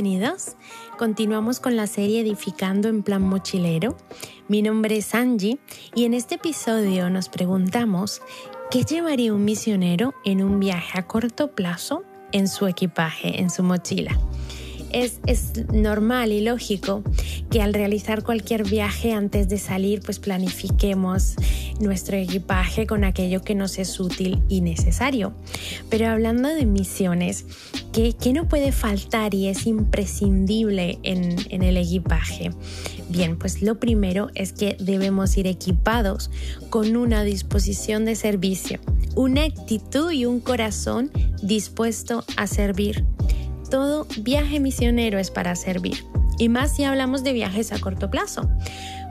bienvenidos. 0.00 0.54
Continuamos 0.96 1.58
con 1.58 1.74
la 1.74 1.88
serie 1.88 2.20
Edificando 2.20 2.88
en 2.88 3.02
Plan 3.02 3.20
Mochilero. 3.20 3.96
Mi 4.46 4.62
nombre 4.62 4.98
es 4.98 5.12
Angie 5.12 5.58
y 5.92 6.04
en 6.04 6.14
este 6.14 6.36
episodio 6.36 7.10
nos 7.10 7.28
preguntamos 7.28 8.22
¿qué 8.70 8.84
llevaría 8.84 9.34
un 9.34 9.44
misionero 9.44 10.14
en 10.24 10.44
un 10.44 10.60
viaje 10.60 11.00
a 11.00 11.08
corto 11.08 11.50
plazo 11.50 12.04
en 12.30 12.46
su 12.46 12.68
equipaje, 12.68 13.40
en 13.40 13.50
su 13.50 13.64
mochila? 13.64 14.16
Es, 14.92 15.20
normal 15.72 16.32
y 16.32 16.40
lógico 16.40 17.02
que 17.50 17.62
al 17.62 17.74
realizar 17.74 18.22
cualquier 18.22 18.64
viaje 18.64 19.12
antes 19.12 19.48
de 19.48 19.58
salir 19.58 20.00
pues 20.00 20.18
planifiquemos 20.18 21.34
nuestro 21.80 22.16
equipaje 22.16 22.86
con 22.86 23.04
aquello 23.04 23.42
que 23.42 23.54
nos 23.54 23.78
es 23.78 24.00
útil 24.00 24.42
y 24.48 24.60
necesario. 24.60 25.32
Pero 25.90 26.08
hablando 26.08 26.48
de 26.48 26.66
misiones, 26.66 27.46
¿qué, 27.92 28.14
no 28.32 28.48
puede 28.48 28.72
faltar 28.72 29.34
y 29.34 29.48
es 29.48 29.66
imprescindible 29.66 30.98
en, 31.02 31.36
en 31.50 31.62
el 31.62 31.76
equipaje? 31.76 32.50
Bien, 33.08 33.38
pues 33.38 33.62
lo 33.62 33.78
primero 33.78 34.28
es 34.34 34.52
que 34.52 34.76
debemos 34.78 35.36
ir 35.36 35.46
equipados 35.46 36.30
con 36.70 36.96
una 36.96 37.22
disposición 37.24 38.04
de 38.04 38.16
servicio, 38.16 38.80
una 39.14 39.44
actitud 39.44 40.10
y 40.10 40.26
un 40.26 40.40
corazón 40.40 41.10
dispuesto 41.42 42.24
a 42.36 42.46
servir. 42.46 43.04
Todo 43.70 44.06
viaje 44.18 44.60
misionero 44.60 45.18
es 45.18 45.30
para 45.30 45.54
servir, 45.56 46.04
y 46.38 46.48
más 46.48 46.74
si 46.74 46.84
hablamos 46.84 47.24
de 47.24 47.32
viajes 47.32 47.72
a 47.72 47.78
corto 47.78 48.10
plazo 48.10 48.48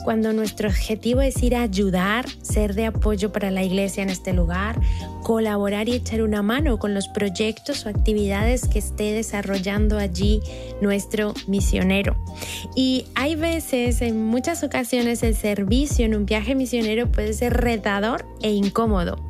cuando 0.08 0.32
nuestro 0.32 0.70
objetivo 0.70 1.20
es 1.20 1.44
ir 1.44 1.54
a 1.54 1.64
ayudar, 1.64 2.26
ser 2.42 2.76
de 2.76 2.86
apoyo 2.86 3.34
para 3.34 3.52
la 3.52 3.66
iglesia 3.66 4.04
en 4.04 4.10
este 4.10 4.32
lugar, 4.32 4.80
colaborar 5.22 5.90
y 5.90 5.96
echar 5.96 6.22
una 6.22 6.42
mano 6.42 6.80
con 6.80 6.94
los 6.94 7.10
proyectos 7.10 7.86
o 7.86 7.90
actividades 7.90 8.70
que 8.70 8.80
esté 8.80 9.12
desarrollando 9.12 9.98
allí 9.98 10.40
nuestro 10.80 11.34
misionero. 11.48 12.16
Y 12.74 13.08
hay 13.16 13.36
veces, 13.36 14.02
en 14.02 14.24
muchas 14.24 14.64
ocasiones, 14.64 15.24
el 15.24 15.36
servicio 15.36 16.06
en 16.06 16.16
un 16.16 16.26
viaje 16.26 16.56
misionero 16.56 17.12
puede 17.12 17.34
ser 17.34 17.56
retador 17.58 18.26
e 18.42 18.52
incómodo. 18.52 19.27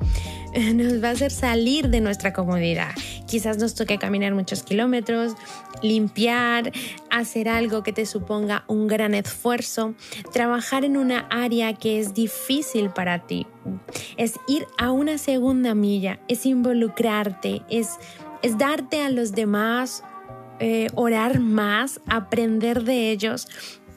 nos 0.73 1.03
va 1.03 1.09
a 1.09 1.11
hacer 1.11 1.31
salir 1.31 1.89
de 1.89 2.02
nuestra 2.02 2.33
comodidad. 2.33 2.91
Quizás 3.27 3.58
nos 3.58 3.75
toque 3.75 3.97
caminar 3.97 4.33
muchos 4.33 4.64
kilómetros, 4.64 5.33
limpiar, 5.81 6.72
hacer 7.09 7.49
algo 7.49 7.83
que 7.83 7.94
te 7.94 8.05
suponga 8.05 8.64
un 8.67 8.88
gran 8.88 9.14
esfuerzo, 9.14 9.94
trabajar 10.31 10.86
en 10.86 10.97
una 10.97 11.27
área 11.30 11.73
que 11.73 11.99
es 11.99 12.14
difícil 12.14 12.89
para 12.89 13.25
ti. 13.27 13.45
Es 14.17 14.33
ir 14.47 14.66
a 14.77 14.91
una 14.91 15.17
segunda 15.17 15.75
milla, 15.75 16.19
es 16.27 16.45
involucrarte, 16.45 17.61
es, 17.69 17.97
es 18.42 18.58
darte 18.58 19.02
a 19.02 19.09
los 19.09 19.33
demás, 19.33 20.03
eh, 20.59 20.88
orar 20.95 21.39
más, 21.39 22.02
aprender 22.08 22.83
de 22.83 23.11
ellos 23.11 23.47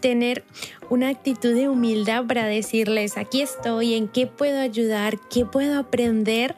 tener 0.00 0.44
una 0.88 1.08
actitud 1.08 1.54
de 1.54 1.68
humildad 1.68 2.26
para 2.26 2.46
decirles, 2.46 3.16
aquí 3.16 3.42
estoy, 3.42 3.94
en 3.94 4.08
qué 4.08 4.26
puedo 4.26 4.60
ayudar, 4.60 5.18
qué 5.30 5.44
puedo 5.44 5.78
aprender. 5.78 6.56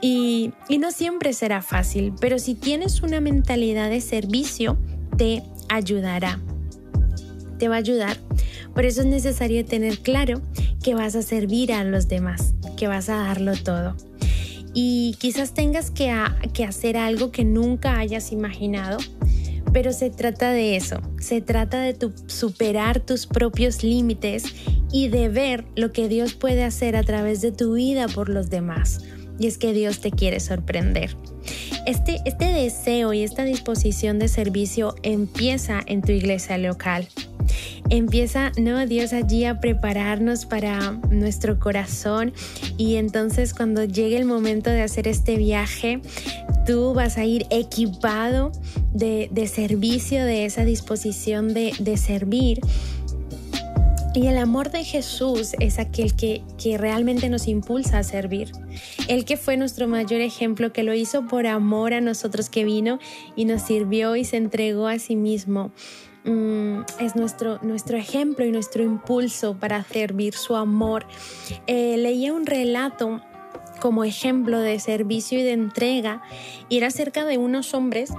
Y, 0.00 0.52
no 0.80 0.90
siempre 0.90 1.32
será 1.32 1.62
fácil, 1.62 2.12
pero 2.20 2.38
si 2.38 2.54
tienes 2.54 3.02
una 3.02 3.20
mentalidad 3.20 3.88
de 3.88 4.00
servicio, 4.00 4.76
te 5.16 5.44
ayudará. 5.68 6.40
Te 7.58 7.68
va 7.68 7.76
a 7.76 7.78
ayudar. 7.78 8.18
Por 8.74 8.84
eso 8.84 9.02
es 9.02 9.06
necesario 9.06 9.64
tener 9.64 10.00
claro 10.00 10.42
que 10.82 10.94
vas 10.94 11.14
a 11.14 11.22
servir 11.22 11.72
a 11.72 11.84
los 11.84 12.08
demás, 12.08 12.54
que 12.76 12.88
vas 12.88 13.08
a 13.08 13.16
darlo 13.16 13.52
todo. 13.54 13.96
Y 14.74 15.14
quizás 15.20 15.54
tengas 15.54 15.90
que 15.92 16.10
hacer 16.64 16.96
algo 16.96 17.30
que 17.30 17.44
nunca 17.44 17.98
hayas 17.98 18.32
imaginado, 18.32 18.98
pero 19.72 19.92
se 19.92 20.10
trata 20.10 20.50
de 20.50 20.76
eso, 20.76 21.00
se 21.18 21.40
trata 21.40 21.80
de 21.80 21.96
superar 22.26 23.00
tus 23.00 23.26
propios 23.26 23.82
límites 23.82 24.44
y 24.92 25.08
de 25.08 25.28
ver 25.28 25.64
lo 25.76 25.92
que 25.92 26.08
Dios 26.08 26.34
puede 26.34 26.64
hacer 26.64 26.96
a 26.96 27.02
través 27.02 27.40
de 27.40 27.52
tu 27.52 27.74
vida 27.74 28.08
por 28.08 28.28
los 28.28 28.50
demás. 28.50 29.00
Y 29.38 29.46
es 29.46 29.58
que 29.58 29.72
Dios 29.72 30.00
te 30.00 30.10
quiere 30.10 30.40
sorprender. 30.40 31.16
Este, 31.86 32.20
este 32.26 32.44
deseo 32.44 33.12
y 33.12 33.22
esta 33.22 33.44
disposición 33.44 34.18
de 34.18 34.28
servicio 34.28 34.94
empieza 35.02 35.80
en 35.86 36.02
tu 36.02 36.12
iglesia 36.12 36.58
local 36.58 37.08
empieza, 37.90 38.52
¿no? 38.58 38.86
Dios 38.86 39.12
allí 39.12 39.44
a 39.44 39.60
prepararnos 39.60 40.46
para 40.46 40.92
nuestro 41.10 41.58
corazón 41.58 42.32
y 42.78 42.96
entonces 42.96 43.54
cuando 43.54 43.84
llegue 43.84 44.16
el 44.16 44.24
momento 44.24 44.70
de 44.70 44.82
hacer 44.82 45.08
este 45.08 45.36
viaje, 45.36 46.00
tú 46.66 46.94
vas 46.94 47.18
a 47.18 47.24
ir 47.24 47.46
equipado 47.50 48.52
de, 48.92 49.28
servicio, 49.52 50.24
de 50.24 50.44
esa 50.44 50.64
disposición 50.64 51.54
de, 51.54 51.96
servir. 51.96 52.60
Y 54.14 54.26
el 54.26 54.36
amor 54.36 54.70
de 54.70 54.84
Jesús 54.84 55.52
es 55.58 55.78
aquel 55.78 56.14
que, 56.14 56.42
que, 56.62 56.76
realmente 56.76 57.30
nos 57.30 57.48
impulsa 57.48 57.98
a 57.98 58.02
servir. 58.02 58.52
El 59.08 59.24
que 59.24 59.38
fue 59.38 59.56
nuestro 59.56 59.88
mayor 59.88 60.20
ejemplo, 60.20 60.70
que 60.70 60.82
lo 60.82 60.92
hizo 60.92 61.26
por 61.26 61.46
amor 61.46 61.94
a 61.94 62.02
nosotros, 62.02 62.50
que 62.50 62.64
vino 62.64 62.98
y 63.36 63.46
nos 63.46 63.62
sirvió 63.62 64.14
y 64.16 64.24
se 64.24 64.36
entregó 64.36 64.86
a 64.86 64.98
sí 64.98 65.16
mismo. 65.16 65.72
Mm, 66.24 66.82
es 67.00 67.16
nuestro, 67.16 67.58
nuestro 67.62 67.96
ejemplo 67.96 68.44
y 68.44 68.52
nuestro 68.52 68.84
impulso 68.84 69.56
para 69.58 69.82
servir 69.82 70.34
su 70.34 70.56
amor. 70.56 71.06
Eh, 71.66 71.96
leía 71.96 72.32
un 72.32 72.46
relato 72.46 73.22
como 73.82 74.04
ejemplo 74.04 74.60
de 74.60 74.78
servicio 74.78 75.40
y 75.40 75.42
de 75.42 75.50
entrega 75.50 76.22
y 76.68 76.76
era 76.76 76.86
acerca 76.86 77.24
de 77.24 77.36
unos 77.36 77.74
hombres 77.74 78.12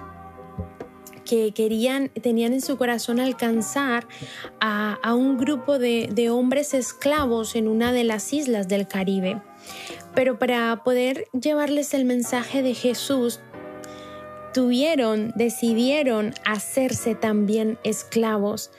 que 1.24 1.54
querían, 1.54 2.10
tenían 2.10 2.52
en 2.52 2.60
su 2.60 2.78
corazón 2.78 3.22
alcanzar 3.22 4.06
a, 4.60 5.00
a 5.02 5.16
un 5.16 5.38
grupo 5.38 5.80
de, 5.80 6.10
de 6.12 6.30
hombres 6.30 6.74
esclavos 6.74 7.56
en 7.56 7.70
una 7.70 7.94
de 7.94 8.04
las 8.04 8.34
islas 8.34 8.68
del 8.68 8.90
Caribe. 8.90 9.42
Pero 10.14 10.38
para 10.38 10.84
poder 10.84 11.30
llevarles 11.32 11.94
el 11.94 12.04
mensaje 12.04 12.62
de 12.62 12.74
Jesús, 12.74 13.40
tuvieron, 14.54 15.34
decidieron 15.36 16.34
hacerse 16.46 17.16
también 17.16 17.78
esclavos. 17.84 18.72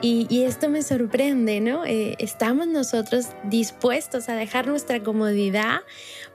Y, 0.00 0.44
esto 0.44 0.68
me 0.68 0.82
sorprende, 0.82 1.60
¿no? 1.60 1.84
Eh, 1.84 2.14
estamos 2.18 2.66
nosotros 2.66 3.28
dispuestos 3.44 4.28
a 4.28 4.34
dejar 4.34 4.66
nuestra 4.66 5.02
comodidad 5.02 5.80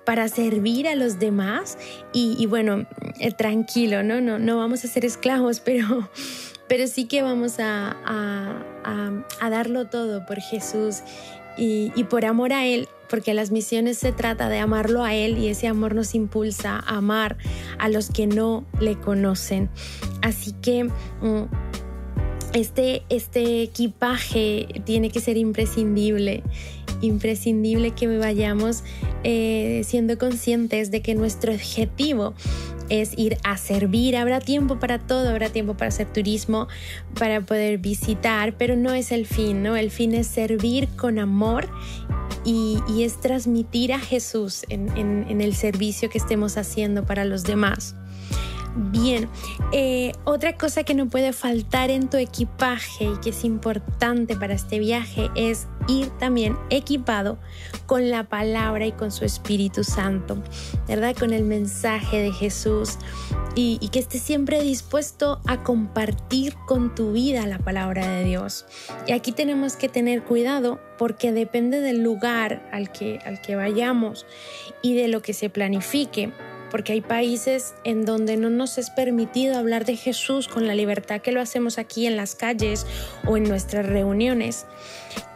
para 0.05 0.27
servir 0.27 0.87
a 0.87 0.95
los 0.95 1.19
demás 1.19 1.77
y, 2.13 2.45
bueno, 2.47 2.87
eh, 3.19 3.31
tranquilo, 3.31 4.03
¿no? 4.03 4.21
¿no? 4.21 4.39
No 4.39 4.57
vamos 4.57 4.83
a 4.83 4.87
ser 4.87 5.05
esclavos, 5.05 5.59
pero, 5.65 6.09
pero 6.67 6.87
sí 6.87 7.05
que 7.05 7.21
vamos 7.21 7.59
a, 7.59 7.95
a, 8.05 9.49
darlo 9.49 9.87
todo 9.87 10.25
por 10.25 10.39
Jesús 10.39 10.99
y, 11.57 11.91
y 11.95 12.03
por 12.05 12.25
amor 12.25 12.53
a 12.53 12.65
Él 12.65 12.87
porque 13.09 13.33
las 13.33 13.49
misiones 13.51 13.97
se 13.97 14.11
trata 14.11 14.49
de 14.49 14.59
amarlo 14.59 15.03
a 15.03 15.15
Él 15.15 15.37
y 15.39 15.47
ese 15.47 15.67
amor 15.67 15.95
nos 15.95 16.13
impulsa 16.13 16.75
a 16.85 16.97
amar 16.97 17.37
a 17.79 17.89
los 17.89 18.11
que 18.11 18.27
no 18.27 18.65
le 18.79 18.99
conocen. 18.99 19.69
Así 20.21 20.53
que... 20.61 20.89
Este, 22.53 23.03
este 23.09 23.61
equipaje 23.61 24.67
tiene 24.83 25.11
que 25.11 25.19
ser 25.19 25.37
imprescindible, 25.37 26.41
imprescindible 27.01 27.91
que 27.91 28.17
vayamos 28.17 28.83
eh, 29.23 29.83
siendo 29.85 30.17
conscientes 30.17 30.89
de 30.89 31.01
que 31.01 31.13
nuestro 31.13 31.53
objetivo 31.53 32.33
es 32.89 33.15
ir 33.17 33.37
a 33.43 33.57
servir. 33.57 34.17
Habrá 34.17 34.39
tiempo 34.39 34.79
para 34.79 34.97
todo, 34.97 35.29
habrá 35.29 35.49
tiempo 35.49 35.75
para 35.75 35.89
hacer 35.89 36.11
turismo, 36.11 36.67
para 37.19 37.41
poder 37.41 37.77
visitar, 37.77 38.57
pero 38.57 38.75
no 38.75 38.95
es 38.95 39.11
el 39.11 39.27
fin, 39.27 39.61
¿no? 39.61 39.75
El 39.75 39.91
fin 39.91 40.15
es 40.15 40.25
servir 40.25 40.87
con 40.97 41.19
amor 41.19 41.69
y, 42.43 42.79
es 43.03 43.21
transmitir 43.21 43.93
a 43.93 43.99
Jesús 43.99 44.65
en 44.69 45.41
el 45.41 45.53
servicio 45.55 46.09
que 46.09 46.17
estemos 46.17 46.57
haciendo 46.57 47.05
para 47.05 47.25
los 47.25 47.43
demás. 47.43 47.95
Bien, 48.81 49.27
eh, 49.73 50.13
otra 50.23 50.55
cosa 50.55 50.83
que 50.83 50.93
no 50.93 51.09
puede 51.09 51.33
faltar 51.33 51.89
en 51.89 52.09
tu 52.09 52.15
equipaje 52.15 53.03
y 53.03 53.17
que 53.17 53.31
es 53.31 53.43
importante 53.43 54.37
para 54.37 54.53
este 54.53 54.79
viaje 54.79 55.29
es 55.35 55.67
ir 55.89 56.07
también 56.11 56.55
equipado 56.69 57.37
con 57.87 58.09
la 58.09 58.23
palabra 58.23 58.85
y 58.85 58.93
con 58.93 59.11
su 59.11 59.25
Espíritu 59.25 59.83
Santo, 59.83 60.41
¿verdad? 60.87 61.13
Con 61.13 61.33
el 61.33 61.43
mensaje 61.43 62.21
de 62.21 62.31
Jesús 62.31 62.97
y, 63.53 63.85
que 63.91 63.99
estés 63.99 64.21
siempre 64.21 64.63
dispuesto 64.63 65.41
a 65.45 65.61
compartir 65.61 66.55
con 66.65 66.95
tu 66.95 67.11
vida 67.11 67.45
la 67.47 67.59
palabra 67.59 68.07
de 68.07 68.23
Dios. 68.23 68.65
Y 69.07 69.11
aquí 69.11 69.33
tenemos 69.33 69.75
que 69.75 69.89
tener 69.89 70.23
cuidado 70.23 70.79
porque 70.97 71.33
depende 71.33 71.81
del 71.81 72.01
lugar 72.01 72.69
al 72.71 72.93
que, 72.93 73.19
al 73.25 73.41
que 73.41 73.57
vayamos 73.57 74.25
y 74.81 74.95
de 74.95 75.09
lo 75.09 75.21
que 75.21 75.33
se 75.33 75.49
planifique 75.49 76.31
porque 76.69 76.93
hay 76.93 77.01
países 77.01 77.73
en 77.83 78.05
donde 78.05 78.37
no 78.37 78.49
nos 78.49 78.77
es 78.77 78.89
permitido 78.89 79.57
hablar 79.57 79.85
de 79.85 79.95
Jesús 79.95 80.47
con 80.47 80.67
la 80.67 80.75
libertad 80.75 81.21
que 81.21 81.31
lo 81.31 81.41
hacemos 81.41 81.77
aquí 81.77 82.05
en 82.05 82.15
las 82.15 82.35
calles 82.35 82.85
o 83.27 83.37
en 83.37 83.43
nuestras 83.43 83.85
reuniones. 83.85 84.65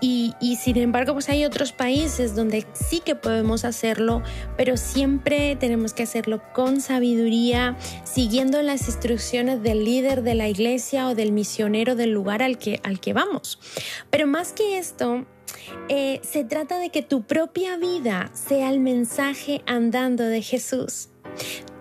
Y, 0.06 0.58
sin 0.62 0.78
embargo, 0.78 1.14
pues 1.14 1.30
hay 1.30 1.46
otros 1.46 1.72
países 1.72 2.36
donde 2.36 2.68
sí 2.74 3.00
que 3.00 3.16
podemos 3.16 3.64
hacerlo, 3.64 4.22
pero 4.58 4.76
siempre 4.76 5.56
tenemos 5.56 5.94
que 5.94 6.04
hacerlo 6.04 6.42
con 6.54 6.82
sabiduría, 6.82 7.78
siguiendo 8.04 8.62
las 8.62 8.88
instrucciones 8.88 9.64
del 9.64 9.86
líder 9.86 10.22
de 10.22 10.36
la 10.36 10.50
iglesia 10.50 11.08
o 11.08 11.16
del 11.16 11.32
misionero 11.32 11.96
del 11.96 12.12
lugar 12.12 12.44
al 12.44 12.58
que, 12.58 12.82
al 12.84 13.00
que 13.00 13.14
vamos. 13.14 13.60
Pero 14.10 14.28
más 14.28 14.52
que 14.52 14.78
esto, 14.78 15.26
eh, 15.90 16.20
se 16.24 16.44
trata 16.44 16.80
de 16.80 16.90
que 16.90 17.02
tu 17.02 17.24
propia 17.24 17.78
vida 17.78 18.32
sea 18.34 18.70
el 18.70 18.80
mensaje 18.80 19.62
andando 19.66 20.24
de 20.24 20.42
Jesús. 20.42 21.10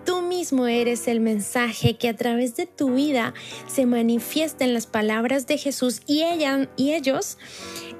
Tú 0.05 0.21
mismo 0.21 0.67
eres 0.67 1.07
el 1.07 1.21
mensaje 1.21 1.95
que 1.95 2.09
a 2.09 2.15
través 2.15 2.57
de 2.57 2.65
tu 2.65 2.95
vida 2.95 3.33
se 3.67 3.85
manifiesta 3.85 4.65
en 4.65 4.73
las 4.73 4.85
palabras 4.85 5.47
de 5.47 5.57
Jesús 5.57 6.01
y, 6.05 6.23
ella, 6.23 6.69
y 6.75 6.91
ellos, 6.91 7.37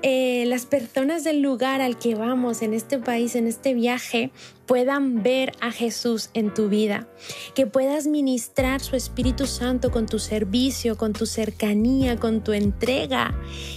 eh, 0.02 0.44
las 0.48 0.66
personas 0.66 1.24
del 1.24 1.42
lugar 1.42 1.80
al 1.80 1.98
que 1.98 2.16
vamos 2.16 2.62
en 2.62 2.74
este 2.74 3.00
país, 3.00 3.36
en 3.36 3.48
este 3.48 3.74
viaje, 3.74 4.32
puedan 4.66 5.24
ver 5.24 5.54
a 5.62 5.72
Jesús 5.72 6.30
en 6.34 6.54
tu 6.54 6.68
vida, 6.68 7.08
que 7.56 7.68
puedas 7.68 8.08
ministrar 8.08 8.82
su 8.82 8.98
Espíritu 8.98 9.48
Santo 9.48 9.90
con 9.90 10.06
tu 10.06 10.20
servicio, 10.20 10.98
con 10.98 11.14
tu 11.14 11.26
cercanía, 11.26 12.18
con 12.18 12.44
tu 12.44 12.52
entrega. 12.52 13.34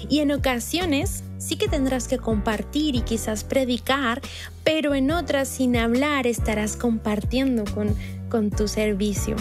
Y 0.08 0.18
en 0.18 0.32
ocasiones 0.32 1.22
sí 1.38 1.56
que 1.56 1.68
tendrás 1.68 2.08
que 2.08 2.18
compartir 2.18 2.94
y 2.94 3.02
quizás 3.02 3.44
predicar, 3.44 4.20
pero 4.64 4.94
en 4.94 5.10
otras 5.10 5.48
sin 5.48 5.76
hablar 5.76 6.26
estarás 6.26 6.76
compartiendo 6.76 7.64
con, 7.74 7.94
con 8.28 8.50
tu 8.50 8.68
servicio. 8.68 9.36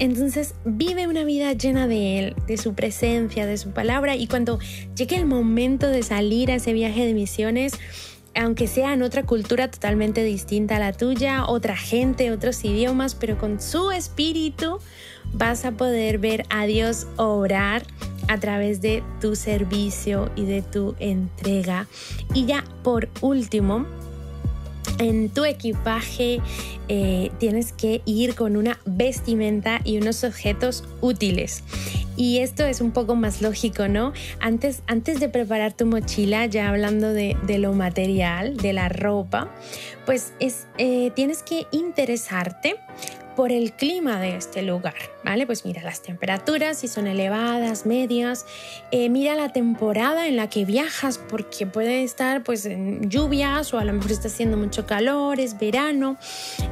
Entonces 0.00 0.54
vive 0.64 1.06
una 1.06 1.24
vida 1.24 1.52
llena 1.52 1.86
de 1.86 2.18
Él, 2.18 2.36
de 2.46 2.56
su 2.56 2.74
presencia, 2.74 3.46
de 3.46 3.56
su 3.56 3.70
palabra 3.70 4.16
y 4.16 4.26
cuando 4.26 4.58
llegue 4.96 5.16
el 5.16 5.26
momento 5.26 5.88
de 5.88 6.02
salir 6.02 6.50
a 6.50 6.56
ese 6.56 6.72
viaje 6.72 7.06
de 7.06 7.14
misiones, 7.14 7.74
aunque 8.34 8.66
sea 8.66 8.92
en 8.92 9.02
otra 9.02 9.22
cultura 9.22 9.70
totalmente 9.70 10.24
distinta 10.24 10.76
a 10.76 10.80
la 10.80 10.92
tuya, 10.92 11.46
otra 11.46 11.76
gente, 11.76 12.32
otros 12.32 12.64
idiomas, 12.64 13.14
pero 13.14 13.38
con 13.38 13.60
su 13.60 13.92
espíritu 13.92 14.78
vas 15.32 15.64
a 15.64 15.72
poder 15.72 16.18
ver 16.18 16.44
a 16.50 16.66
Dios 16.66 17.06
obrar 17.16 17.84
a 18.28 18.38
través 18.38 18.80
de 18.80 19.02
tu 19.20 19.36
servicio 19.36 20.30
y 20.36 20.44
de 20.44 20.62
tu 20.62 20.94
entrega. 20.98 21.86
Y 22.34 22.46
ya 22.46 22.64
por 22.82 23.08
último, 23.20 23.86
en 24.98 25.28
tu 25.28 25.44
equipaje 25.44 26.40
eh, 26.88 27.30
tienes 27.38 27.72
que 27.72 28.02
ir 28.04 28.34
con 28.34 28.56
una 28.56 28.78
vestimenta 28.84 29.80
y 29.84 29.98
unos 29.98 30.24
objetos 30.24 30.84
útiles. 31.00 31.64
Y 32.16 32.38
esto 32.38 32.64
es 32.64 32.80
un 32.80 32.92
poco 32.92 33.16
más 33.16 33.42
lógico, 33.42 33.88
¿no? 33.88 34.12
Antes, 34.38 34.82
antes 34.86 35.18
de 35.18 35.28
preparar 35.28 35.72
tu 35.72 35.84
mochila, 35.84 36.46
ya 36.46 36.68
hablando 36.68 37.12
de, 37.12 37.36
lo 37.58 37.72
material, 37.72 38.56
de 38.56 38.72
la 38.72 38.88
ropa, 38.88 39.52
pues 40.06 40.32
es, 40.38 40.68
eh, 40.78 41.10
tienes 41.16 41.42
que 41.42 41.66
interesarte 41.72 42.76
por 43.34 43.50
el 43.50 43.72
clima 43.72 44.20
de 44.20 44.36
este 44.36 44.62
lugar, 44.62 44.94
¿vale? 45.24 45.46
Pues 45.46 45.64
mira 45.64 45.82
las 45.82 46.02
temperaturas, 46.02 46.78
si 46.78 46.88
son 46.88 47.06
elevadas, 47.06 47.86
medias, 47.86 48.46
eh, 48.90 49.08
mira 49.08 49.34
la 49.34 49.52
temporada 49.52 50.28
en 50.28 50.36
la 50.36 50.48
que 50.48 50.64
viajas, 50.64 51.18
porque 51.18 51.66
puede 51.66 52.04
estar 52.04 52.42
pues 52.42 52.66
en 52.66 53.08
lluvias 53.08 53.72
o 53.74 53.78
a 53.78 53.84
lo 53.84 53.92
mejor 53.92 54.12
está 54.12 54.28
haciendo 54.28 54.56
mucho 54.56 54.86
calor, 54.86 55.40
es 55.40 55.58
verano. 55.58 56.16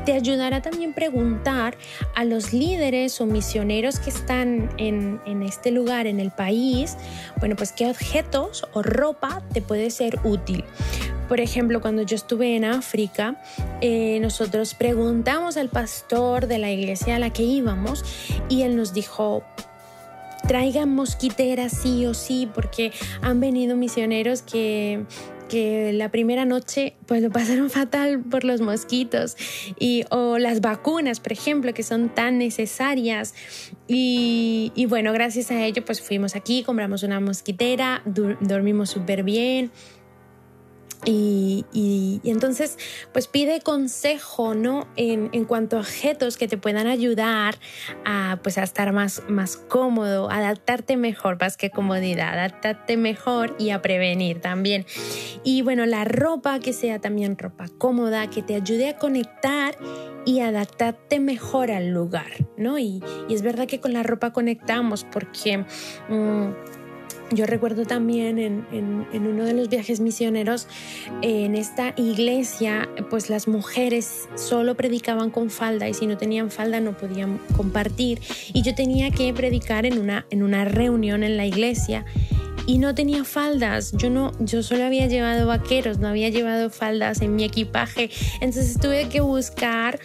Te 0.04 0.12
ayudará 0.12 0.62
también 0.62 0.93
preguntar 0.93 1.76
a 2.14 2.25
los 2.25 2.52
líderes 2.52 3.20
o 3.20 3.26
misioneros 3.26 3.99
que 3.99 4.10
están 4.10 4.70
en, 4.76 5.20
en 5.26 5.43
este 5.43 5.70
lugar, 5.70 6.06
en 6.06 6.20
el 6.20 6.31
país, 6.31 6.96
bueno, 7.38 7.56
pues 7.56 7.72
qué 7.72 7.88
objetos 7.88 8.66
o 8.72 8.82
ropa 8.82 9.43
te 9.52 9.62
puede 9.62 9.90
ser 9.90 10.20
útil. 10.25 10.64
Por 11.32 11.40
ejemplo, 11.40 11.81
cuando 11.81 12.02
yo 12.02 12.14
estuve 12.14 12.56
en 12.56 12.64
África, 12.66 13.37
eh, 13.81 14.19
nosotros 14.20 14.75
preguntamos 14.75 15.56
al 15.56 15.70
pastor 15.70 16.46
de 16.46 16.58
la 16.58 16.70
iglesia 16.70 17.16
a 17.16 17.19
la 17.19 17.32
que 17.32 17.43
íbamos 17.43 18.05
y 18.49 18.62
él 18.62 18.77
nos 18.77 18.93
dijo, 18.93 19.43
traigan 20.47 20.94
mosquiteras 20.94 21.73
sí 21.73 22.06
o 22.06 22.15
sí, 22.15 22.49
porque 22.53 22.93
han 23.23 23.41
venido 23.41 23.77
misioneros 23.77 24.43
que 24.43 25.05
que 25.53 25.93
la 25.93 26.11
primera 26.11 26.47
noche 26.47 26.94
pues 27.05 27.21
lo 27.21 27.31
pasaron 27.31 27.69
fatal 27.69 28.21
por 28.23 28.43
los 28.43 28.62
mosquitos. 28.62 29.37
Y 29.79 30.05
o 30.09 30.39
las 30.39 30.62
vacunas 30.62 31.21
por 31.21 31.33
ejemplo 31.33 31.75
que 31.75 31.83
son 31.83 32.09
tan 32.09 32.39
necesarias. 32.39 33.35
Y, 33.87 34.73
y 34.75 34.87
bueno 34.87 35.12
gracias 35.12 35.50
a 35.50 35.62
ello 35.62 35.85
pues 35.85 36.00
fuimos 36.00 36.35
aquí 36.37 36.62
compramos 36.62 37.03
una 37.03 37.21
mosquitera 37.21 38.03
dormimos 38.41 38.89
súper 38.89 39.25
bien 39.25 39.71
y, 41.04 42.20
entonces, 42.25 42.78
pues 43.12 43.26
pide 43.26 43.60
consejo, 43.60 44.54
¿no? 44.54 44.87
En, 44.96 45.44
cuanto 45.44 45.76
a 45.76 45.81
objetos 45.81 46.37
que 46.37 46.46
te 46.46 46.56
puedan 46.56 46.87
ayudar 46.87 47.56
a, 48.04 48.38
pues, 48.43 48.58
a 48.58 48.62
estar 48.62 48.93
más, 48.93 49.22
más 49.28 49.56
cómodo, 49.56 50.31
adaptarte 50.31 50.96
mejor, 50.96 51.38
más 51.40 51.56
que 51.56 51.70
comodidad, 51.70 52.38
adaptarte 52.38 52.96
mejor 52.96 53.56
y 53.58 53.70
a 53.70 53.82
prevenir 53.82 54.40
también. 54.40 54.87
Y 55.43 55.62
bueno, 55.62 55.87
la 55.87 56.04
ropa 56.04 56.60
que 56.60 56.72
sea 56.72 57.00
también 57.00 57.37
ropa 57.37 57.66
cómoda, 57.78 58.31
que 58.31 58.43
te 58.43 58.55
ayude 58.55 58.90
a 58.90 58.96
conectar 58.96 59.76
y 60.25 60.40
adaptarte 60.40 61.19
mejor 61.19 61.72
al 61.72 61.90
lugar, 61.90 62.46
¿no? 62.56 62.78
Y, 62.78 63.02
es 63.28 63.43
verdad 63.43 63.66
que 63.66 63.81
con 63.81 63.93
la 63.93 64.02
ropa 64.02 64.32
conectamos 64.32 65.05
porque... 65.05 65.64
Mm, 66.08 66.81
yo 67.30 67.46
recuerdo 67.46 67.84
también 67.84 68.38
en, 68.38 69.06
uno 69.12 69.44
de 69.44 69.54
los 69.54 69.69
viajes 69.69 70.00
misioneros, 70.00 70.66
en 71.22 71.54
esta 71.54 71.94
iglesia, 71.96 72.88
pues 73.10 73.30
las 73.30 73.48
mujeres 73.48 74.28
solo 74.34 74.74
predicaban 74.74 75.30
con 75.30 75.50
falda 75.50 75.88
y 75.88 75.94
si 75.94 76.06
no 76.06 76.16
tenían 76.16 76.50
falda 76.50 76.80
no 76.80 76.96
podían 76.96 77.38
compartir. 77.56 78.20
Y 78.52 78.62
yo 78.62 78.74
tenía 78.74 79.10
que 79.10 79.32
predicar 79.32 79.86
en 79.86 79.98
una, 79.98 80.26
en 80.30 80.42
una 80.42 80.64
reunión 80.64 81.22
en 81.22 81.36
la 81.36 81.46
iglesia 81.46 82.04
y 82.67 82.79
no 82.79 82.94
tenía 82.94 83.25
faldas. 83.25 83.93
Yo 83.93 84.11
no, 84.11 84.32
yo 84.41 84.62
solo 84.62 84.85
había 84.85 85.06
llevado 85.06 85.47
vaqueros, 85.47 85.99
no 85.99 86.09
había 86.09 86.29
llevado 86.29 86.70
faldas 86.70 87.20
en 87.20 87.35
mi 87.35 87.44
equipaje. 87.44 88.11
Entonces 88.41 88.79
tuve 88.79 89.09
que 89.09 89.20
buscar 89.20 89.99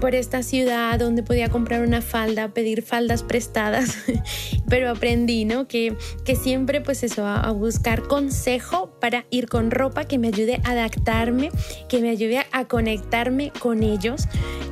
por 0.00 0.14
esta 0.14 0.42
ciudad 0.42 0.98
donde 0.98 1.22
podía 1.22 1.48
comprar 1.48 1.82
una 1.82 2.02
falda, 2.02 2.52
pedir 2.54 2.82
faldas 2.82 3.22
prestadas. 3.22 3.96
Pero 4.68 4.90
aprendí, 4.90 5.44
¿no? 5.44 5.68
Que, 5.68 5.96
que 6.24 6.36
siempre 6.36 6.80
pues 6.80 7.02
eso, 7.02 7.26
a, 7.26 7.50
buscar 7.50 8.02
consejo 8.02 8.90
para 9.00 9.26
ir 9.30 9.48
con 9.48 9.70
ropa 9.70 10.04
que 10.04 10.18
me 10.18 10.28
ayude 10.28 10.60
a 10.64 10.70
adaptarme, 10.70 11.50
que 11.88 12.00
me 12.00 12.10
ayude 12.10 12.46
a 12.52 12.68
conectarme 12.68 13.52
con 13.58 13.82
ellos 13.82 14.22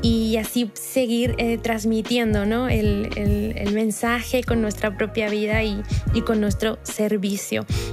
y 0.03 0.37
así 0.37 0.71
seguir 0.75 1.35
eh, 1.39 1.59
transmitiendo, 1.59 2.47
¿no? 2.47 2.69
El, 2.69 3.11
el, 3.17 3.55
el, 3.57 3.75
mensaje 3.75 4.45
con 4.45 4.61
nuestra 4.61 4.97
propia 4.97 5.29
vida 5.29 5.63
y, 5.65 5.83
y 6.15 6.23
con 6.23 6.41
nuestro 6.41 6.79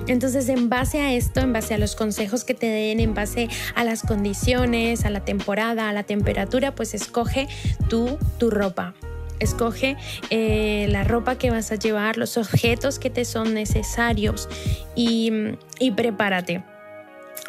entonces, 0.07 0.49
en 0.49 0.69
base 0.69 1.01
a 1.01 1.13
esto, 1.13 1.41
en 1.41 1.53
base 1.53 1.73
a 1.73 1.77
los 1.77 1.95
consejos 1.95 2.43
que 2.43 2.53
te 2.53 2.67
den, 2.67 2.99
en 2.99 3.13
base 3.13 3.49
a 3.75 3.83
las 3.83 4.01
condiciones, 4.01 5.05
a 5.05 5.09
la 5.09 5.21
temporada, 5.21 5.89
a 5.89 5.93
la 5.93 6.03
temperatura, 6.03 6.73
pues 6.73 6.93
escoge 6.93 7.47
tú 7.89 8.17
tu 8.37 8.49
ropa. 8.49 8.93
Escoge 9.39 9.97
eh, 10.29 10.87
la 10.89 11.03
ropa 11.03 11.37
que 11.37 11.51
vas 11.51 11.71
a 11.71 11.75
llevar, 11.75 12.17
los 12.17 12.37
objetos 12.37 12.99
que 12.99 13.09
te 13.09 13.25
son 13.25 13.53
necesarios 13.53 14.47
y, 14.95 15.31
y 15.79 15.91
prepárate. 15.91 16.63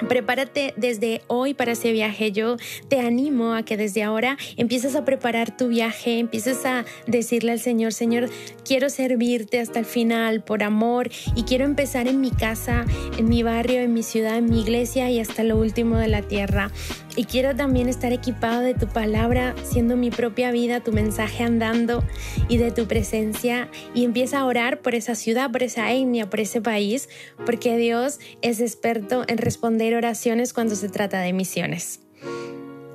Prepárate 0.08 0.74
desde 0.76 1.22
hoy 1.26 1.54
para 1.54 1.72
ese 1.72 1.90
viaje. 1.92 2.30
Yo 2.30 2.56
te 2.88 3.00
animo 3.00 3.54
a 3.54 3.62
que 3.62 3.76
desde 3.76 4.02
ahora 4.02 4.36
empieces 4.56 4.94
a 4.94 5.04
preparar 5.04 5.56
tu 5.56 5.68
viaje, 5.68 6.18
empieces 6.18 6.66
a 6.66 6.84
decirle 7.06 7.52
al 7.52 7.60
Señor, 7.60 7.94
Señor, 7.94 8.28
quiero 8.64 8.90
servirte 8.90 9.58
hasta 9.58 9.78
el 9.78 9.86
final 9.86 10.42
por 10.42 10.62
amor 10.62 11.10
y 11.34 11.44
quiero 11.44 11.64
empezar 11.64 12.08
en 12.08 12.20
mi 12.20 12.30
casa, 12.30 12.84
en 13.16 13.28
mi 13.28 13.42
barrio, 13.42 13.80
en 13.80 13.94
mi 13.94 14.02
ciudad, 14.02 14.36
en 14.36 14.50
mi 14.50 14.60
iglesia 14.60 15.10
y 15.10 15.18
hasta 15.18 15.42
lo 15.44 15.56
último 15.56 15.96
de 15.96 16.08
la 16.08 16.22
tierra. 16.22 16.70
Y 17.16 17.24
quiero 17.24 17.56
también 17.56 17.88
estar 17.88 18.12
equipado 18.12 18.60
de 18.60 18.74
tu 18.74 18.86
palabra, 18.86 19.54
siendo 19.64 19.96
mi 19.96 20.10
propia 20.10 20.50
vida, 20.50 20.80
tu 20.80 20.92
mensaje 20.92 21.42
andando 21.42 22.04
y 22.48 22.58
de 22.58 22.70
tu 22.70 22.86
presencia. 22.86 23.70
Y 23.94 24.04
empieza 24.04 24.40
a 24.40 24.44
orar 24.44 24.82
por 24.82 24.94
esa 24.94 25.14
ciudad, 25.14 25.50
por 25.50 25.62
esa 25.62 25.90
etnia, 25.92 26.28
por 26.28 26.40
ese 26.40 26.60
país, 26.60 27.08
porque 27.46 27.78
Dios 27.78 28.20
es 28.42 28.60
experto 28.60 29.24
en 29.26 29.38
responder 29.38 29.94
oraciones 29.94 30.52
cuando 30.52 30.76
se 30.76 30.90
trata 30.90 31.20
de 31.20 31.32
misiones. 31.32 32.00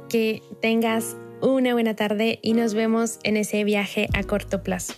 Que 0.07 0.43
tengas 0.61 1.17
una 1.41 1.73
buena 1.73 1.95
tarde 1.95 2.39
y 2.43 2.53
nos 2.53 2.75
vemos 2.75 3.17
en 3.23 3.37
ese 3.37 3.63
viaje 3.63 4.07
a 4.13 4.23
corto 4.23 4.61
plazo. 4.61 4.93